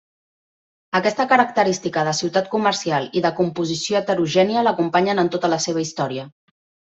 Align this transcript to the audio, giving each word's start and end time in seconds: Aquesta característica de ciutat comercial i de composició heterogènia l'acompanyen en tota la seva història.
Aquesta 0.99 1.25
característica 1.33 2.05
de 2.07 2.13
ciutat 2.19 2.49
comercial 2.53 3.05
i 3.21 3.23
de 3.27 3.33
composició 3.41 4.01
heterogènia 4.01 4.65
l'acompanyen 4.69 5.23
en 5.27 5.31
tota 5.37 5.53
la 5.55 5.61
seva 5.69 5.85
història. 5.85 6.27